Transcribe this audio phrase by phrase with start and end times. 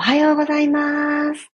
[0.00, 1.52] おはようございます。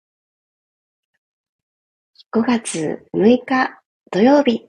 [2.33, 3.79] 5月6日
[4.11, 4.67] 土曜日、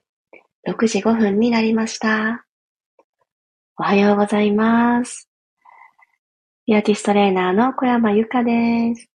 [0.69, 2.45] 6時5分になりました。
[3.79, 5.31] おはようございます。
[6.67, 9.09] ピアティストレーナーの小山由かです。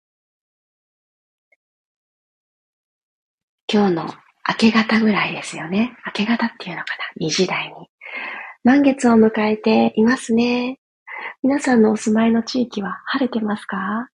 [3.71, 4.05] 今日の
[4.50, 5.96] 明け方ぐらいですよね。
[6.04, 7.88] 明け方っていうのかな ?2 時台に。
[8.64, 10.80] 満月を迎えていますね。
[11.44, 14.10] 皆さんのお住まいの地域は晴れてますか？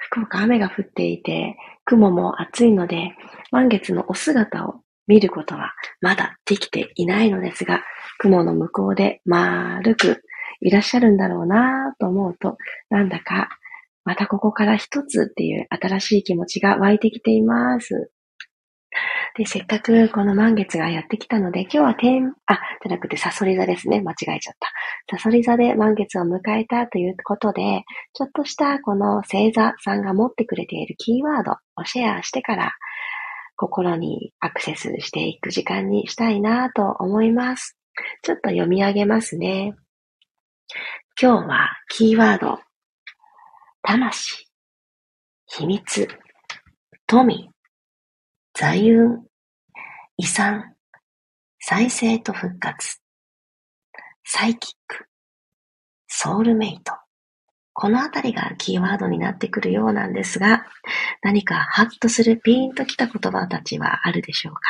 [0.00, 3.12] 福岡雨が降っていて、雲も暑いので、
[3.50, 7.84] 満月のお姿を見ることはまだできていないのですが、
[8.18, 10.22] 雲の向こうで丸く
[10.60, 12.56] いらっしゃるんだろうなと思うと、
[12.90, 13.48] なんだか
[14.04, 18.10] またここから一つっていう新しい気持ちが湧いてきています。
[19.36, 24.00] で、せっかくこの満月がやってきたので、今日は天、あ、じゃなくてサソリ座ですね。
[24.00, 25.16] 間違えちゃった。
[25.16, 32.72] サソリ座で満月を迎えたということで、ちょっとしたこの星座さんが持ってくれているキーワードをシェアしてから、
[33.56, 37.76] 心にアクセスしていく時間にしたいなと思います。
[38.22, 39.74] ちょっと読み上げますね。
[41.20, 42.58] 今日はキーワード、
[43.82, 44.48] 魂、
[45.46, 46.08] 秘密、
[47.06, 47.50] 富、
[48.54, 49.26] 財運、
[50.20, 50.74] 遺産、
[51.60, 53.00] 再生と復活、
[54.22, 55.06] サイキック、
[56.08, 56.92] ソウルメイト。
[57.72, 60.66] このあたりがキーワードになってくるようなんですが、
[61.22, 64.60] 何かハッとするピーンときた言葉たちはあるでしょうか？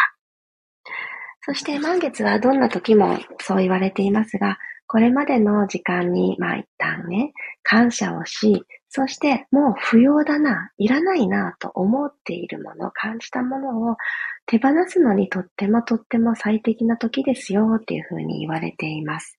[1.41, 4.57] そして満月はどんな時もそう言われていますが、
[4.87, 7.33] これまでの時間に、まあ一旦ね、
[7.65, 8.63] 感謝をし、
[8.93, 13.97] そしてもう不要だな、いらないなと思っているもの、感じたものを
[14.47, 19.39] 手放すのにとってもとっても最適な時ですよっていうふうに言われています。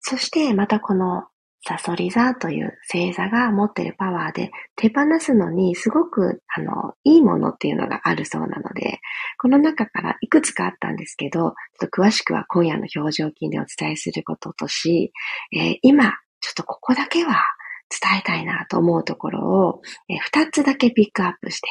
[0.00, 1.24] そしてまたこの
[1.68, 9.00] サソリ座という星座が持っているパワーで手放すのにすごくあのいいものっていうのがあるそうなので、
[9.36, 11.52] この中からいくつかあったんですけど、ちょっ
[11.90, 15.12] と詳しくは今夜の表情筋でお伝えすることとし、
[15.52, 17.44] えー、今ちょっとここだけは
[17.90, 21.68] 伝えたいなと思うところを、え二つだけピックアップして、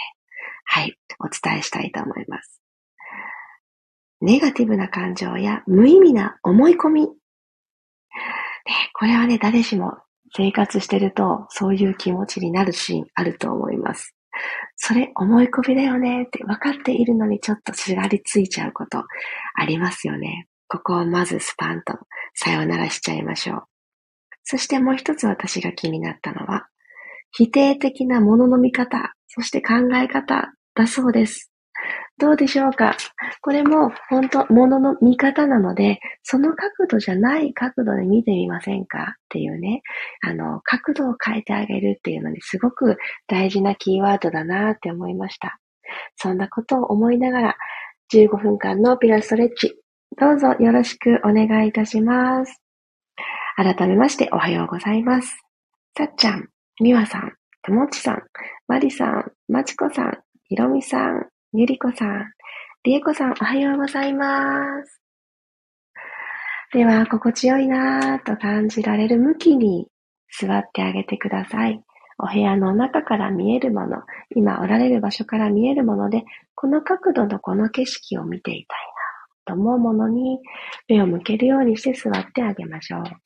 [0.66, 2.62] はい、お伝えしたいと思います。
[4.22, 7.08] ネガティブな感情や無意味な思い込み。
[8.94, 9.98] これはね、誰しも
[10.36, 14.16] 生活してるとそういう気持ちになるシーンあると思います。
[14.76, 19.04] それ思い込みだよねって分かっているのにちょっとすがりついちゃうこと
[19.54, 20.48] ありますよね。
[20.68, 21.94] ここをまずスパンと
[22.34, 23.64] さよならしちゃいましょう。
[24.46, 26.68] そしてもう一つ私が気になったのは、
[27.32, 31.52] 否定的なものの見方、そして考え方だそうです。
[32.18, 32.96] どうでしょうか？
[33.42, 39.16] これも本当、ものの見方なので、その角度じゃない角度で見てみませんか？
[39.18, 39.82] っていうね、
[40.22, 42.96] あの、角度を変えてあげるっていうのにすごく
[43.28, 45.60] 大事なキーワードだなって思いました。
[46.16, 47.58] そんなことを思いながら、
[48.14, 49.76] 15分間のピラストレッチ、
[50.18, 52.62] どうぞよろしくお願いいたします。
[53.58, 55.42] 改めましておはようございます。
[55.98, 56.50] さっちゃん、
[56.82, 58.22] みわさん、ともちさん、
[58.68, 62.32] まりさん、まちこさん、ひろみさん、ゆりこさん、
[62.84, 65.02] りえこさん、おはようございます。
[66.74, 69.88] では、心地よいなぁと感じられる向きに
[70.38, 71.82] 座ってあげてください。
[72.20, 74.04] お部屋の中から見えるもの、
[74.36, 78.80] 今おられる場所から見えるもので、この角度のこの景色を見ていたい
[79.48, 80.40] なと思うものに
[80.90, 83.25] 目を向けるようにして座ってあげましょう。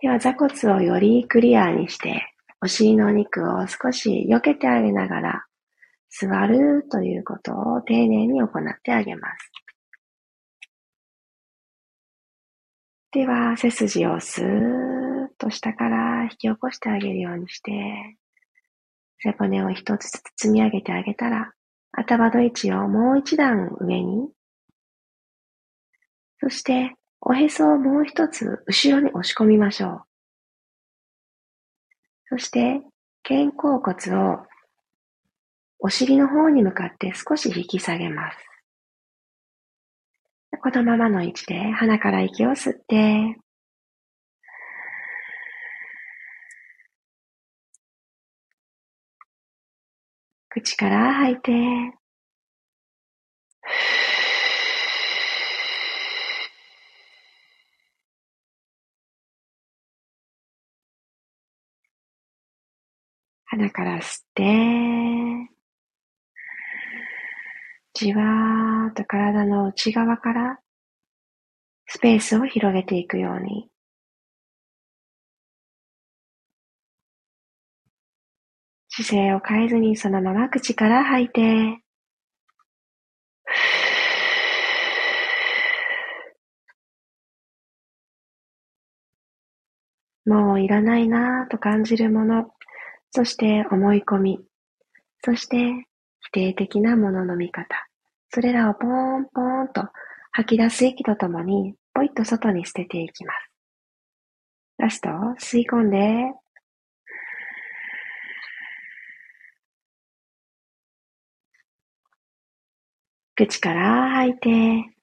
[0.00, 5.44] では座骨をよりクリアにして、お尻のお肉を少し避けてあげながら、
[6.08, 8.50] 座るということを丁寧に行っ
[8.82, 9.52] てあげます。
[13.12, 18.16] では、背筋をスーッと下から引き起こしてあげるようにして、
[19.18, 21.52] 背骨を一つずつ積み上げてあげたら、
[21.92, 24.30] 頭の位置をもう一段上に、
[26.38, 30.02] そしておへそをもう一つ後ろに押し込みましょう。
[32.30, 32.80] そして、
[33.22, 34.46] 肩甲骨を
[35.78, 38.38] お尻の方に向かって少し引き下げます。
[40.62, 43.36] このままの位置で鼻から息を吸って、
[50.50, 51.99] 口から吐いて、
[63.50, 65.50] 鼻から吸って、
[67.94, 70.60] じわーっと体の内側から
[71.86, 73.68] スペースを広げていくように、
[78.88, 81.82] 姿勢を変えずにそのまま口から吐いて、
[90.24, 92.48] もういらないなぁと感じるもの、
[93.12, 94.40] そして思い込み、
[95.24, 95.86] そして
[96.20, 97.66] 否定的なものの見方、
[98.30, 99.88] それらをポーンポーンと
[100.32, 103.50] 吐き出す息とともに、ポイッと外に捨てていきます。
[104.78, 105.08] ラスト、
[105.40, 106.32] 吸い込んで、
[113.34, 114.99] 口から吐いて、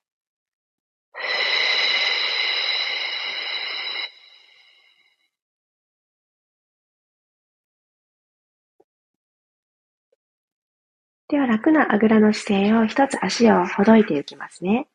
[11.30, 14.88] では楽なあぐらの姿勢を一つ足をほどいていきますね。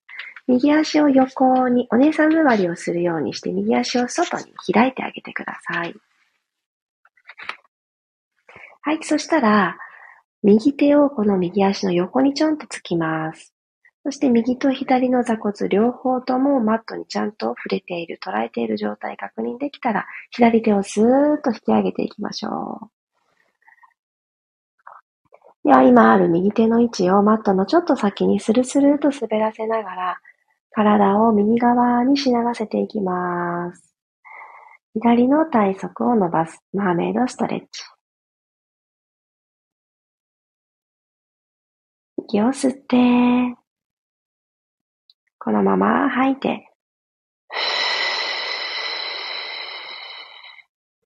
[0.46, 5.94] 右足を横にお姉さん座りをするようにして右足を外に開いてあげてください。
[8.80, 9.76] はい、そしたら、
[10.42, 13.54] 右手をこの右足の横にちょんとつきます。
[14.04, 23.01] そして右と左の座骨両方ともマットにちゃんと触れている、捉えている状態確認できたら、左手をスーッと引き上げていきましょう。
[25.64, 30.20] では今ある右手の位置をマットのちょっと先にスルスルと滑らせながら、
[30.72, 33.94] 体を右側にしならせていきます。
[34.94, 37.84] 左の体側を伸ばす、マーメイドストレッチ。
[42.18, 43.56] 息を吸って、
[45.38, 46.68] このまま吐いて、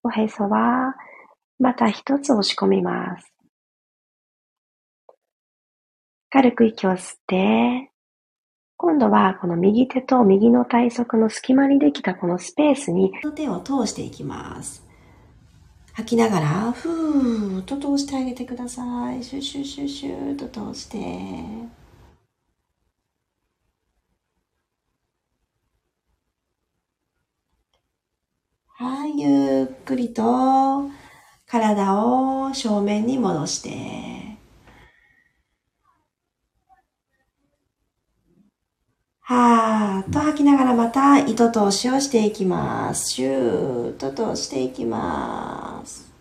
[0.03, 0.95] おへそは
[1.59, 3.36] また一つ押し込みます。
[6.31, 7.91] 軽く息を吸って、
[8.77, 14.85] 今度はこの右手と右の体側の隙間にできたこのスペースに手を通していきます。
[15.95, 19.25] 吐きながら、ふーっと通してあげてください。
[19.25, 20.99] シュシュシュシューと通して。
[28.79, 30.91] はい、ゆっくりと
[31.47, 34.26] 体を正面に戻して。
[39.29, 43.11] はーっと吐きながらまた糸通しをしていきます。
[43.11, 46.13] シューッと通していきます。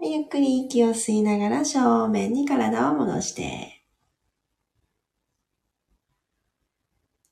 [0.00, 3.82] ゆっくり息を吸いながら正面に体を戻して。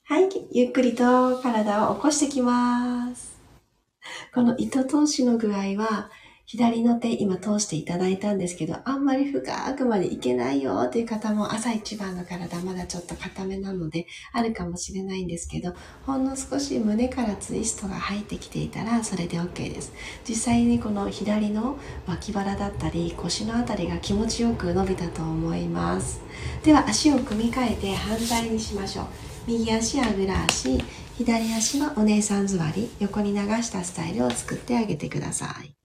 [0.03, 3.34] はい、ゆっくりと体を起こしてきます。
[4.35, 6.11] この糸通しの具合は、
[6.47, 15.73] 左の手今通していただいたんですけど、あんまり深くまでいけないよっていう方も朝一番の体まだちょっと硬めなのであるかもしれないんですけど、
[16.05, 19.95] ほんの少し胸からツイストが入ってきていたらそれで OK です。
[20.29, 26.21] 実際にこの左の脇腹だったり腰のあたりが気持ちよく伸びたと思います。
[26.63, 29.34] では足を組み替えて反対にしましょう。
[29.47, 30.79] 右足あぐら足、
[31.19, 35.77] 左足はお姉さん座り、横に流したスタイルを作ってあげてください。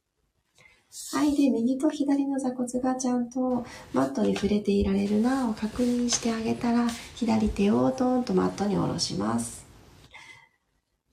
[1.12, 1.36] はい。
[1.36, 9.66] で、右と左の座骨がちゃんとマットに触れていられるなを確認してあげたら、左手をトーンとマットに下ろします。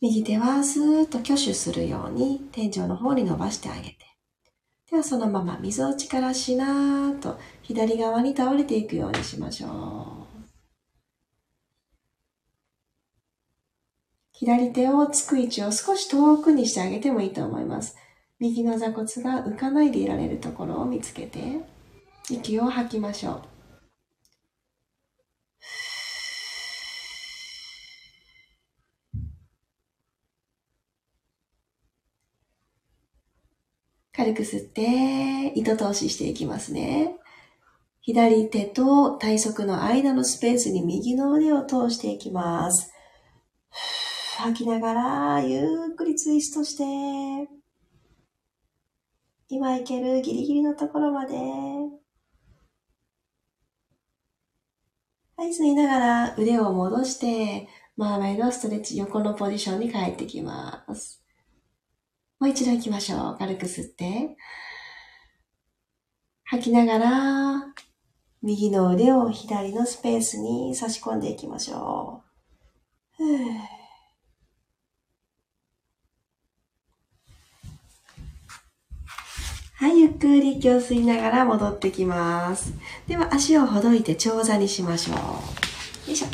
[0.01, 3.97] 右手はスーッと挙手するように天井の方に伸ばしてあげて。
[4.91, 9.67] ではそのまま溝落ちからしなーと左側に倒れていくようにしましょ
[10.23, 10.26] う。
[14.39, 17.97] 左手をつく位置を少し遠くにしてあげてもいいと思います。
[18.39, 21.41] 右の座骨が浮かないでいられるところを見つけて、
[22.29, 23.43] 息を吐きましょう。
[34.13, 37.17] 軽く吸って、糸通ししていきますね。
[38.03, 42.93] 左手と体側の間のスペースに右の腕を通していきます。
[44.39, 47.51] 吐きながら、ゆっくりツイストして、
[49.49, 51.37] 今いけるギリギリのところまで。
[55.39, 61.25] はい、吸いながら腕を戻して、マーメイドストレッチ横のポジションに帰ってきます。
[62.39, 63.37] もう一度行きましょう。
[63.39, 64.37] 軽く吸って。
[66.45, 67.75] 吐きながら、
[68.43, 72.23] 右の腕を左のスペースに差し込んでいきましょ
[73.19, 73.25] う。
[73.25, 73.76] ふぅ
[79.87, 82.75] はい、ゆっくり息を吸いながら戻ってきます。
[83.07, 85.17] では、足をほどいて長座にしましょう。
[86.09, 86.27] よいしょ。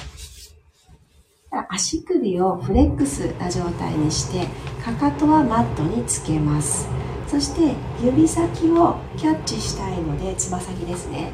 [1.68, 4.46] 足首をフレックスな状態にして、
[4.82, 6.88] かかとはマットにつけます。
[7.28, 11.30] そして指先をキャッチしたいので、つま先ですね。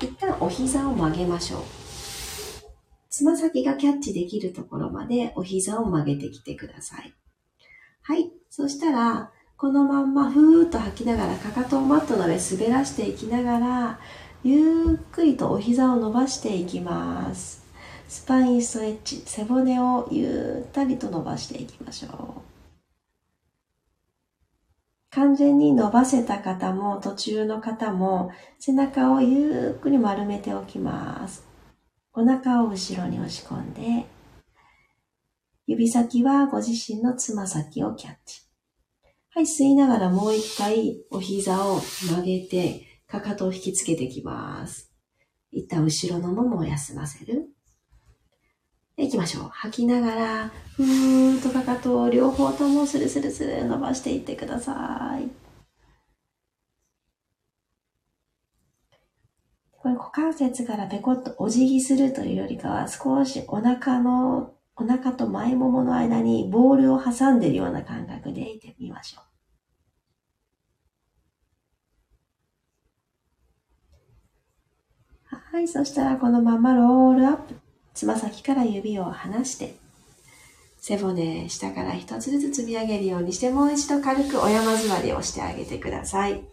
[0.00, 1.62] 一旦お膝を曲げましょう。
[3.10, 7.14] つま先がキャッチできるところまでお膝を曲げてきてください。
[8.02, 8.32] はい。
[8.50, 13.98] そしたら、このまんまふーっと吐きながらかかとをマットの上滑らしていきながら
[14.44, 17.66] ゆっくりとお膝を伸ばしていきます。
[18.06, 22.40] スパインストレッチ背骨をゆったりと伸ばしていきましょう。
[25.10, 31.44] 完全に伸ばせた方も途中の方も背中をゆっくり丸めておきます。
[32.12, 34.06] お腹を後ろに押し込んで
[35.66, 38.47] 指先はご自身のつま先をキャッチ。
[39.38, 44.90] はい、吸いながらもう一回お膝を曲げて、かかとを引きつけていきます。
[45.52, 47.46] 一旦後ろのももを休ませる。
[48.96, 49.48] で、行きましょう。
[49.52, 55.28] 吐きながら、ふーっとかかとを両方ともスルスルスル伸ばしていってください。
[59.70, 69.24] これ股関節からペコッとお辞儀するというよりかは少しお腹のお腹と前ももの間にボールを挟んでいるような感覚でいてみましょう。
[75.30, 77.54] はい、そしたらこのままロールアップ。
[77.94, 79.74] つま先から指を離して、
[80.78, 86.44] 背骨下から一つずつ積み上げるようにして、もう一度軽くお山座りをしてあげてください。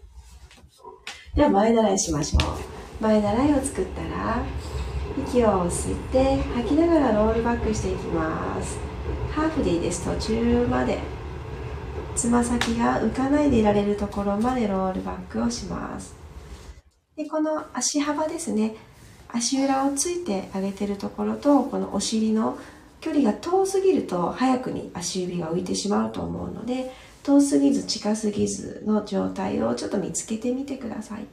[1.36, 3.03] では前習いしましょう。
[3.03, 4.44] 前習いを作ったら、
[5.17, 8.77] 息を吸って吐きながらロールバックしていきます。
[9.31, 11.00] ハーフでいいです途中まで。
[12.15, 16.15] つま先が浮かないでいられるところまでロールバックをします。
[17.15, 18.75] でこの足幅ですね。
[19.29, 22.57] 足裏をついてあげてるところとこのお尻の
[23.01, 26.91] 距離が遠すぎると早くに足指が浮いてしまうと思うので
[27.24, 31.25] 遠すぎず近すぎずの状態をちょっと見つけてみてください。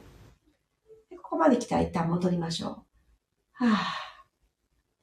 [1.21, 2.82] ここまで来たら一旦戻りましょう。
[3.69, 4.03] はぁ。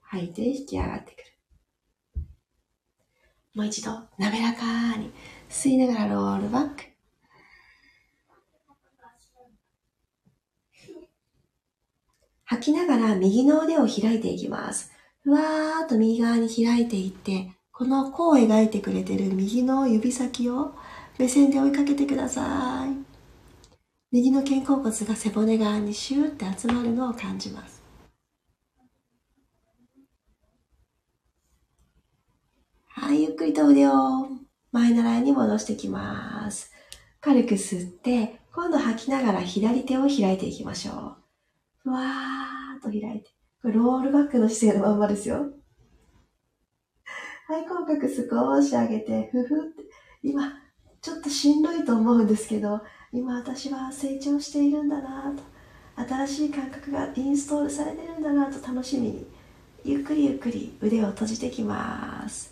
[0.02, 1.24] 吐いて引き上がってくる。
[3.54, 5.12] もう一度、滑らかに
[5.48, 6.84] 吸いながらロールバック。
[12.44, 14.90] 吐きながら右の腕を開いていきます。
[15.22, 20.74] ふわーっと右側に開いていって、この弧を描いてくれてる右の指先を
[21.18, 22.90] 目線で追いかけてください。
[24.10, 27.79] 右の肩甲骨が背骨側にシューって集まるのを感じます。
[33.00, 33.92] はい、ゆっくりと腕を
[34.72, 36.70] 前習いに戻してきます。
[37.22, 41.16] 軽く吸って、今度吐きながら左手を開いていきましょう。
[41.78, 43.30] ふわーっと開いて。
[43.62, 45.46] これロールバックの姿勢のまんまですよ。
[47.48, 49.82] はい、口角少し上げて、ふふって。
[50.22, 50.52] 今、
[51.00, 52.82] ちょっとしんどいと思うんですけど、
[53.14, 55.34] 今私は成長しているんだな
[55.96, 56.06] と。
[56.06, 59.26] 新しい感覚がインストールされてるんだなと楽しみに、
[59.84, 62.49] ゆっくりゆっくり腕を閉じてきます。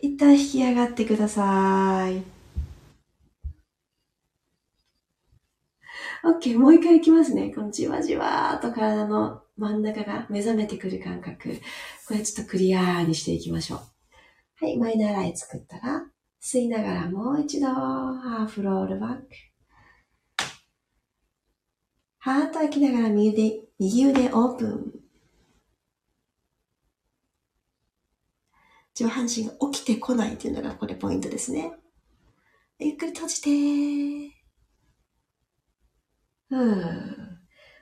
[0.00, 2.22] 一旦引き上がってください。
[6.24, 7.52] OK、もう一回いきますね。
[7.54, 11.60] このじわじわーと体の真ん中が目覚めてくる感覚。
[12.06, 14.64] これちょっとクリアーにしていきましょう。
[14.64, 16.06] はい、マイナーライ作ったら、
[16.42, 19.26] 吸いながらもう一度、ハーフロールバック。
[22.18, 24.92] ハート吐きながら右腕、右腕オープン。
[28.98, 31.70] 上半身が起きてこないっていうのがこれポイントですね。
[32.80, 34.34] ゆっくり閉じて
[36.50, 36.80] うん。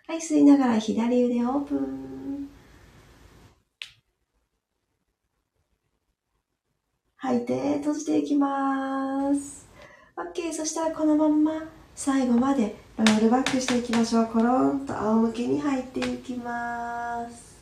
[0.07, 2.51] はい、吸いながら左腕オープン。
[7.17, 9.67] 吐いて閉じていきます。
[10.17, 10.53] OK。
[10.53, 11.63] そしたらこのまんま
[11.95, 14.27] 最後までロールバックしていきましょう。
[14.27, 17.56] コロンと仰向けに入っていきます。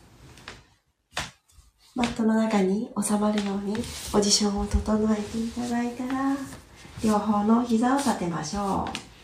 [1.95, 3.77] マットの中に収まるように
[4.13, 6.37] ポジションを整えていただいたら、
[7.05, 9.15] 両方の膝を立てましょう。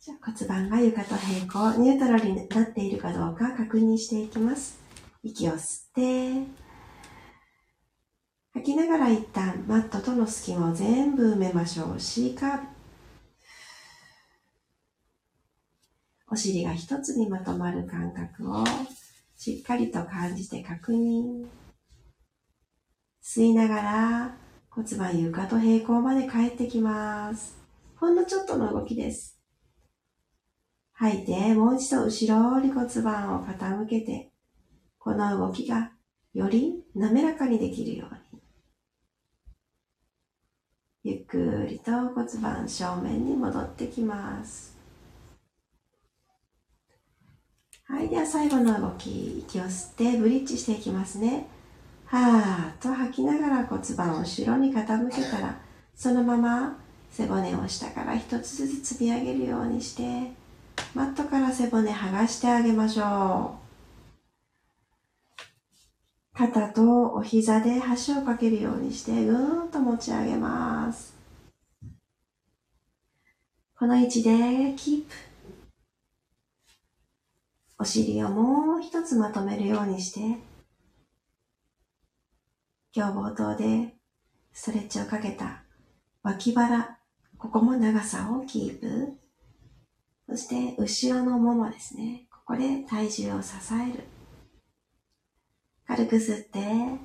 [0.00, 4.78] じゃ骨盤が床と平行、ニュートラルになっているかどうか確認していきます。
[5.22, 6.46] 息を吸って、
[8.54, 12.00] 吐きながら一旦マットとの隙間を全部埋めましょう。
[12.00, 12.73] C カーブ。
[16.34, 18.64] お尻が一つにまとまる感覚を
[19.36, 21.46] しっかりと感じて確認。
[23.22, 24.34] 吸いながら
[24.68, 27.56] 骨盤床と平行まで帰ってきます。
[27.94, 29.38] ほんのちょっとの動きです。
[30.94, 34.32] 吐いて、もう一度後ろに骨盤を傾けて、
[34.98, 35.92] この動きが
[36.32, 38.42] より滑らかにできるように。
[41.04, 44.73] ゆっくりと骨盤正面に戻ってきます。
[47.86, 48.08] はい。
[48.08, 51.46] では最後の動き、息を吸ってブリッジしていきますね。
[52.06, 55.58] はーっと吐きながら骨盤を後ろに傾けたら、
[55.94, 56.78] そのまま
[57.10, 60.32] 背骨を下から一つずつ積み上げるようにして、
[60.94, 63.64] マットから背骨剥がしてあげましょう。
[66.36, 71.14] 肩とお膝で端をかけるようにしてぐーんと持ち上げます。
[73.78, 75.33] この位置でキープ。
[77.84, 80.38] お尻をもう一つまとめるようにして、
[82.94, 83.94] 今日冒頭で
[84.54, 85.64] ストレッチをかけた
[86.22, 86.98] 脇腹、
[87.36, 89.12] ここも長さをキープ。
[90.30, 92.26] そして、後ろのももですね。
[92.30, 94.04] ここで体重を支える。
[95.86, 96.98] 軽く吸って、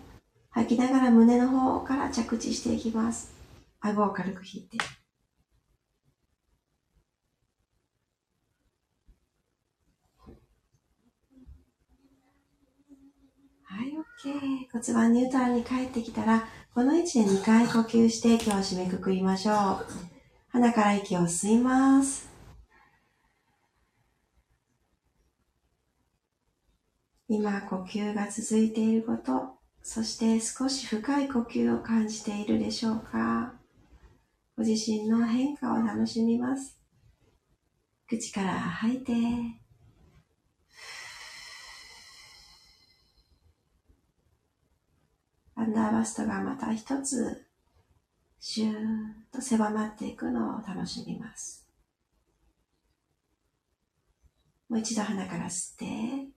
[0.51, 3.33] 吐きながら胸の方から着地していきます。
[3.81, 4.77] 顎を軽く引いて。
[13.71, 14.08] はい、OK。
[14.21, 19.85] 骨盤ニュートラルに帰ってきたら、この位置で2回呼吸して今日締めくくりましょう。
[20.49, 22.27] 鼻から息を吸います。
[27.29, 33.53] 今呼吸が続いていること、そして少し深い呼吸を感じているでしょうか
[34.57, 36.77] ご自身の変化を楽しみます。
[38.09, 39.13] 口から吐いて、
[45.59, 47.45] アンダーバストがまた一つ、
[48.39, 48.75] シューッ
[49.33, 51.67] と狭まっていくのを楽しみます。
[54.69, 56.29] もう一度鼻から吸って、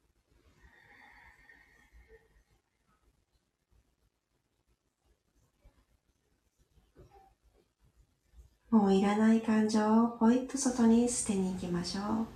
[8.71, 12.27] もういらない感情をポイッと外に捨てに行きましょう。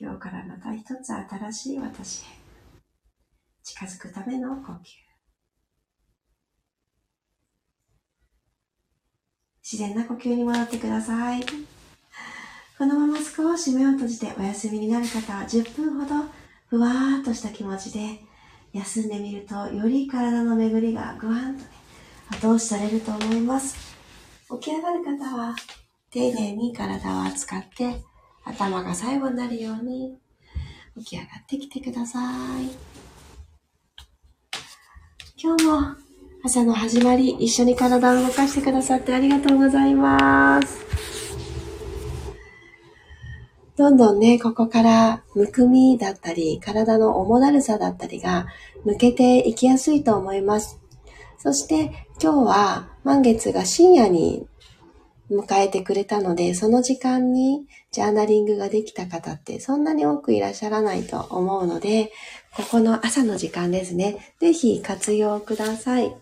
[0.00, 2.24] 今日からまた一つ新しい私へ
[3.62, 5.08] 近づくための呼吸。
[9.62, 11.42] 自然な呼吸に戻ってください。
[12.78, 16.24] このまま少し目を閉じてお休みになる方は10分ほど
[16.68, 18.20] ふわーっとした気持ちで
[18.72, 21.68] 休んでみると、より体の巡りがぐわんとね、
[22.30, 23.76] 後押しされると思います。
[24.60, 25.54] 起き上がる方は、
[26.10, 28.02] 丁寧に体を扱って、
[28.44, 30.18] 頭が最後になるように、
[30.98, 32.20] 起き上がってきてくださ
[32.60, 32.98] い。
[35.40, 35.96] 今日も
[36.44, 40.86] 朝の始まり、一緒に体を動かしてくださってありがとうございます。
[43.76, 48.46] どんどんね、ここからむくみだったり、体の重だるさだったりが
[48.84, 50.80] 抜けていきやすいと思います。
[51.38, 54.48] そして今日は満月が深夜に
[55.30, 62.12] 迎えてくれたので、その時間にジャーナリングができた方ってそんなに多くいらっしゃらないと思うので、
[62.56, 64.34] ここの朝の時間ですね。
[64.40, 66.14] ぜひ活用ください。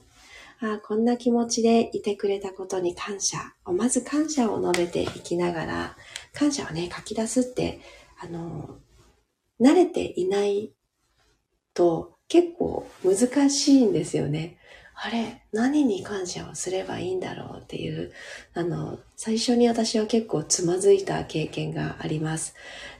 [0.61, 3.73] あこんな気持ちでいてくれたことに感謝を。
[3.73, 5.97] まず感謝を述べていきながら、
[6.33, 7.81] 感謝をね、書き出すって、
[8.19, 8.79] あの、
[9.61, 10.73] 慣れていない
[11.75, 14.56] と結構難しいんですよね。
[14.99, 18.13] あれ、何に感謝をすればいいんだろうっていう、
[18.55, 22.55] あの、最初に私は結構つまずいた経験があります。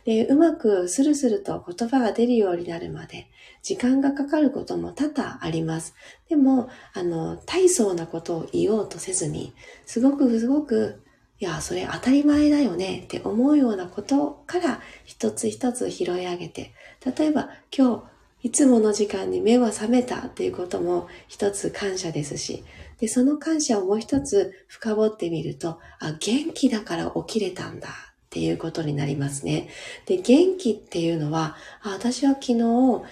[0.05, 3.29] で、うまくスルスルと言葉が出るようになるまで、
[3.63, 5.95] 時間がかかることも多々あります。
[6.29, 9.55] でも、あの、大層なことを言おうとせずに、
[9.87, 11.03] すごくすごく、
[11.39, 16.75] いや、それ当たり前だよねって思うようなことから一つ一つ拾い上げて、
[17.17, 18.16] 例えば今日
[18.47, 22.63] いつもの時間に目は覚めたっていうことも一つ感謝ですし、
[23.01, 27.93] で、その感謝をもう一つ深掘ってみると、あ、元気だから起きれたんだっ
[28.31, 29.69] ていうことになりますね。
[30.07, 33.03] で、元気っていうのは、あ私は昨日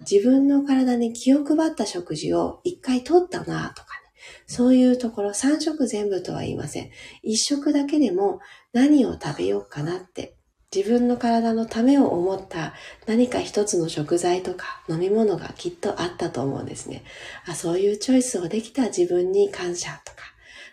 [0.00, 4.12] 自分の体に気を配った食事を一回とったなとかね。
[4.46, 6.90] そういうところ、三食全部とは言いません。
[7.22, 8.40] 一食だけでも
[8.74, 10.36] 何を食べようかなって
[10.74, 12.74] 自分の体のためを思った
[13.06, 17.04] 何か一つの食材とか飲み物がきっとあったと思うんですね。
[17.46, 20.18] あそういうチョイスをできた自分に感謝とか、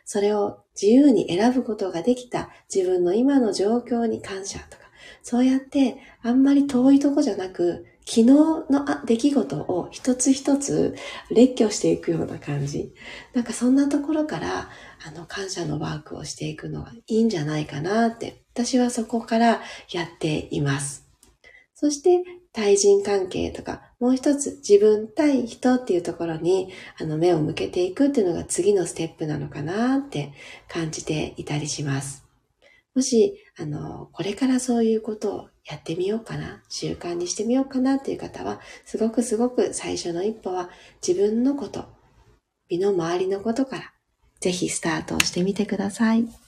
[0.05, 4.83] それを自由に選ぶことができた自分の今の状況に感謝とか、
[5.23, 8.65] そうやってあんまり遠いとこじゃなく、昨日の
[9.05, 10.95] 出来事を一つ一つ
[11.29, 12.93] 列挙していくような感じ。
[13.33, 14.69] なんかそんなところから、
[15.07, 19.61] あの、感謝のワークをしていくのがいいんじゃないかなって、私はそこから
[19.91, 21.07] やっています。
[21.73, 30.33] そして、対人関係とか、もう一つ自分対人っていうところに、あの、目を向けていくっていうのが次のステップなのかなって
[30.67, 32.25] 感じていたりします。
[32.93, 40.69] もし、あの、これからそういうことをやってみようかな、習慣にしてみようかなっていう方は、すごくすごく最初の一歩は
[41.05, 41.85] 自分のこと、
[42.69, 43.93] 身の回りのことから、
[44.41, 46.40] ぜひスタートをしてみてください。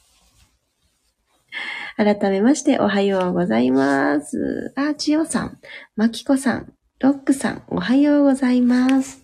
[1.95, 4.73] 改めましておはようございます。
[4.75, 5.59] あ、ちよさん、
[5.95, 9.23] まきこさん、ロックさん、おはようございます。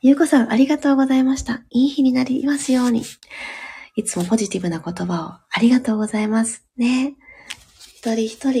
[0.00, 1.64] ゆうこさん、ありがとうございました。
[1.70, 3.02] いい日になりますように。
[3.96, 6.64] いつもポジティブな言葉をありがとうございます。
[6.76, 7.16] ね。
[7.80, 8.52] 一人一人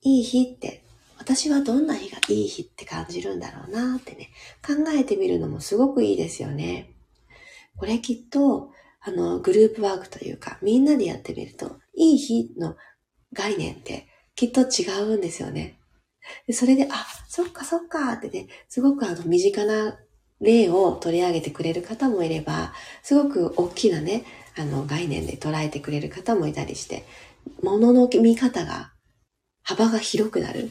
[0.00, 0.84] いい日って、
[1.18, 4.30] 私はどんな日がいい日って感じるんだろうなってね、
[4.66, 6.94] 考えてみるのもすごくいいですよね。
[7.76, 8.70] これきっと、
[9.02, 12.76] あの、グループワークというか、みんなでやってみると、いい日の
[13.32, 15.78] 概念ってきっと違うんですよね。
[16.52, 19.98] それで、あ、そっかそっかってね、すごくあの身近な
[20.40, 24.24] 例を取り上げてくれる方もいれば、すごく大きなね、
[24.56, 27.04] あの概念で捉えてくれる方もいたりして、
[27.62, 28.92] ものの見方が、
[29.62, 30.70] 幅が広くなる。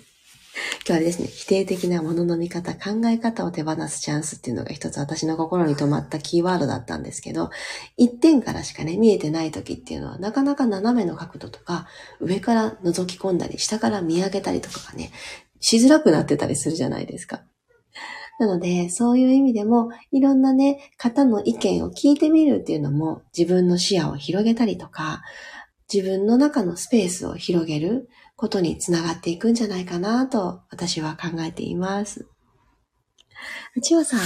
[0.87, 7.49] 今日はですね、否定的なものの見方、考え方を手放すチャンスっていうのが一つ私の心に留まったキーワードだったんですけど、
[7.97, 11.87] 一点からしかね、見えてない時っていうのは、なかなか斜めの角度とか、
[12.19, 15.11] 上から覗き込んだり、下から見上げたりとかがね、
[15.59, 17.41] しづらくなってたりするじゃないですか。
[18.39, 25.21] なので、そういう意味でも、いろんなね、方の意見を聞いてみるっていうのも、自分の視野を広げたりとか、
[25.93, 28.09] 自分の中のスペースを広げる
[28.45, 32.27] ことにつながっていくんじゃないかなと、私は考えています。
[33.81, 34.19] 千代さん、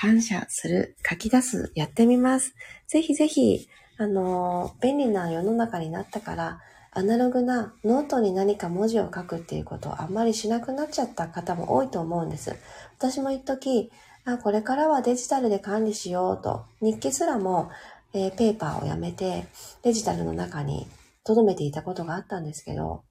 [0.00, 2.56] 感謝する、書き出す、やってみます。
[2.88, 12.56] ぜひぜひ、あの、便利な世の中になったから、アナログなノートに何か文字を書くっていうことをあんまりしなくなっちゃった方も多いと思うんです。
[12.98, 13.92] 私も一時
[14.24, 17.70] あこれからはデジタルで管理しようと、日記すらも、
[18.14, 19.46] えー、ペーパーをやめて
[19.84, 20.88] デジタルの中に
[21.22, 23.04] 留めていたことがあったんですけど、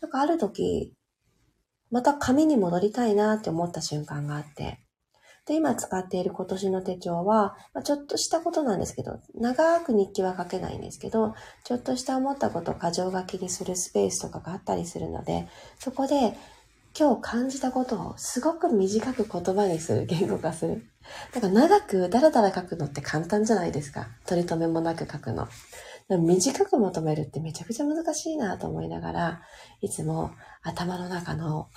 [0.00, 0.92] なんかある時、
[1.90, 4.80] また紙に戻りたいなって思った瞬間があって、
[5.46, 15.46] で、今使っている今年の手帳は、まあ、ちょっとしたことなんですけど、長く日記は書けないんですけど、ちょっとした思ったことを箇条書きにするスペースとかがあったりするので、
[15.78, 16.36] そこで
[16.98, 20.90] 今日感じたことをすごく短く言葉にする、 言語化する。
[21.32, 24.08] だから長くダラダラ書くのって簡単じゃないですか。
[24.26, 25.46] 取り留めもなく書くの。
[26.08, 29.42] 短く求めるってめちゃくちゃ難しいなと思いながら、
[29.80, 30.30] いつも
[30.62, 31.68] 頭の中の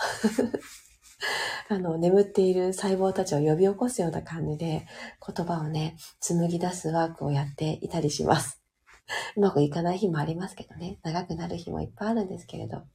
[1.70, 4.88] あの、眠っている細胞たちを呼び起こすような感じで、
[5.26, 8.62] 言葉をね、紡ぎ出すワークをやっていたりします。
[9.36, 12.78] うまくいかない日もありますけどね、長くなる日もいっぱいあるんですけれど。
[12.78, 12.86] やっ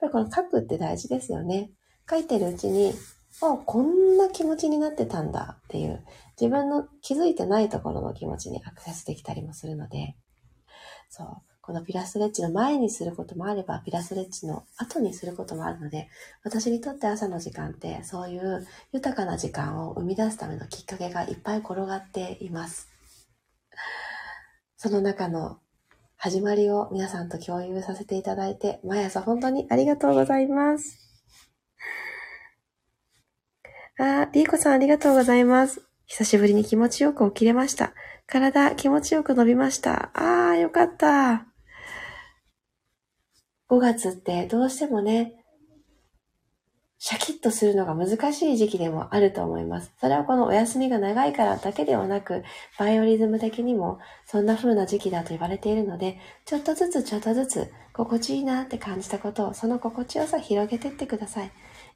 [0.00, 1.70] ぱりこの書くって大事ですよね。
[2.08, 2.94] 書いてるうちに、
[3.42, 6.04] あ、こんな気持ちになってたんだっていう、
[6.40, 10.16] 自分の気づいてないところの気持ちにアクセスできたりもするので、
[11.08, 11.26] そう。
[11.60, 16.08] このピラストレッチの前にすることもあれば、ピラストレッチの後にすることもあるので、
[16.44, 22.88] 私にとって朝の時間って、そういう豊かな時間を生み出すためのきっかけがいっぱい転がっています。
[24.76, 25.58] その中の
[26.16, 31.00] 始まりを皆さんと共有させていただいて、毎朝本当にありがとうございます。
[33.98, 35.82] あ、リーコさんありがとうございます。
[36.06, 37.92] 久しぶりに気持ちよく起きれました。
[38.26, 40.10] 体気持ちよく伸びました。
[40.14, 41.46] ああ、よかった。
[43.68, 45.34] 5月ってどうしてもね、
[46.98, 49.92] シャキッとするのが難しい時期でもあると思います。
[50.00, 52.42] それはこのお休みが長いからだけではなく、
[52.78, 61.52] バイオリズム的にもそんな風な時期だと言われているので、ちょっとずつちょっとずつ心地いいなって感じたことを、その心地よさ広げてってください。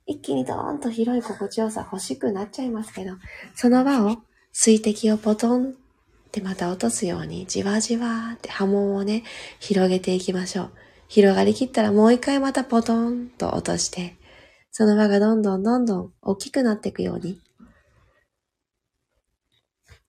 [0.06, 3.14] 一気にドーンと広い心地よさ欲しくなっちゃいますけど、
[3.54, 4.18] その輪を
[4.52, 5.79] 水滴をポトン
[6.30, 9.24] ってまた落とすようにじわじわって波紋をね、
[9.58, 10.70] 広げていきましょう。
[11.08, 14.14] 広がりきったらもう一回またポトンと落として、
[14.70, 17.40] その輪がどんどんどんどん大きくなっていくように、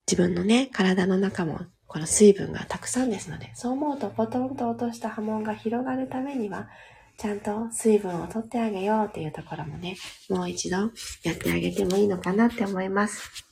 [0.07, 6.69] 自分のね、体の中もこの水分がたくさんですので、そう思うとポトンと落とした波紋が広がるためには、
[7.17, 9.95] ちゃんと水分を取ってあげようっていうところもね、
[10.29, 10.77] もう一度
[11.23, 13.43] やってあげてもいいのかなって思います。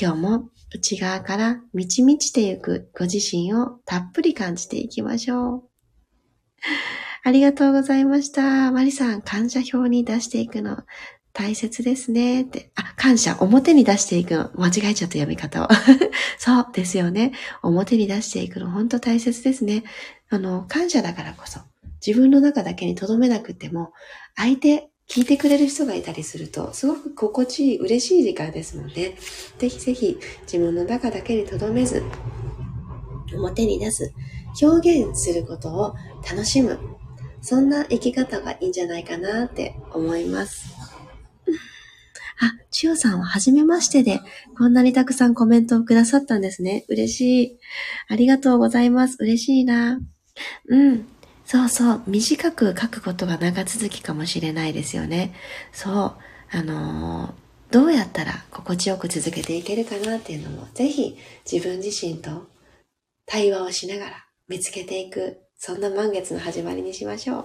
[0.00, 5.62] 今日も内側から満ち満ちていくご自身をたっぷり感じていきましょう。
[7.24, 8.70] ありがとうございました。
[8.70, 10.78] マリさん、感謝表に出していくの
[11.32, 12.42] 大切ですね。
[12.42, 12.70] って。
[12.74, 14.50] あ、感謝、表に出していくの。
[14.54, 15.68] 間違えちゃった読み方を。
[16.38, 17.32] そうですよね。
[17.62, 19.84] 表に出していくの、本当大切ですね。
[20.28, 21.60] あの、感謝だからこそ、
[22.04, 23.92] 自分の中だけに留めなくても、
[24.36, 29.16] 相手、聞いてくれる人がいたりすると、すごく心地いい、嬉しい時間ですもんね。
[29.58, 32.04] ぜひぜひ、自分の中だけに留めず、
[33.34, 34.14] 表に出す、
[34.62, 35.96] 表現することを
[36.30, 36.78] 楽しむ。
[37.42, 40.76] そんな生き方がいいんじゃないかなって思います。
[42.38, 44.20] あ、千代さんは初めましてで、
[44.56, 46.84] こんなにたくさんコメントをくださったんですね。
[46.88, 47.58] 嬉しい。
[48.08, 49.16] ありがとうございます。
[49.18, 50.00] 嬉しいな。
[50.68, 51.06] うん。
[51.50, 52.02] そうそう。
[52.06, 55.34] 短く書くことが長続きかもしれないですよね。
[55.72, 56.14] そう。
[56.56, 61.16] あのー、どうやったら心地よく続けていけるかなっていうのも、ぜひ
[61.50, 62.46] 自分自身と
[63.26, 67.44] 対話をしながら見つけていく、そんな満月の始まりにしましょう。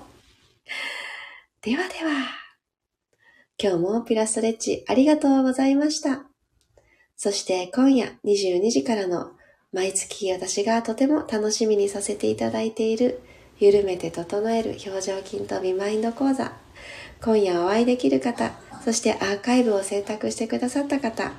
[1.63, 2.28] ではでは、
[3.58, 6.28] 今日もピラストレッチありがとうございました。
[7.18, 9.32] そして今夜22時からの
[9.74, 13.24] 毎月私がとても楽しみにさせていただいている
[13.58, 16.54] 緩めて整える表情筋とビマインド講座。
[17.22, 18.52] 今夜お会いできる方、
[18.84, 21.32] そしてアーカイブを選択してくださった方、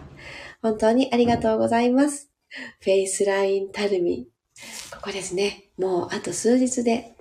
[0.63, 2.31] 本当にありがとうございます。
[2.81, 4.29] フェイスラインたるみ、
[4.93, 5.71] ここですね。
[5.77, 7.15] もうあと数日で、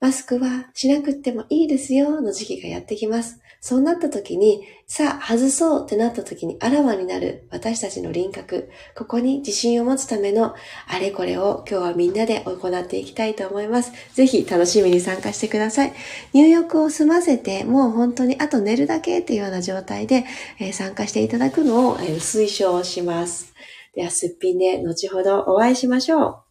[0.00, 3.39] マスクはしなくってもいいですよの時期がやってきます。
[3.60, 10.54] そうなった時に、さあ外そうってなった時にあらわになる私たちの輪郭、ここに自信を持つための
[10.88, 13.92] あれこれを今日はみんなで行っていきたいと思います。
[14.14, 15.92] ぜひ楽しみに参加してください。
[16.32, 20.24] 入浴を済ませて、もう本当にあと寝るだけっていうような状態で、
[20.58, 23.52] え、参加していただくのを、え、推奨します。
[23.94, 26.44] では、すっぴんで後ほどお会いしましょ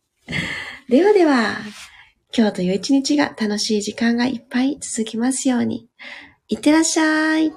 [0.87, 0.91] う。
[0.91, 1.57] ではでは、
[2.37, 5.89] 今日という一日が楽しい時間がいっぱい続きますように。
[6.51, 7.53] いってらっしゃい。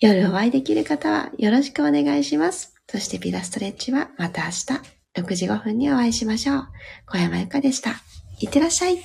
[0.00, 2.74] 夜お会いできる方はよろしくお願いします。
[2.90, 4.64] そしてピラストレッチはまた明日
[5.22, 6.68] 6時5分にお会いしましょう。
[7.06, 7.92] 小山由かでした。
[8.40, 8.98] いってらっしゃい。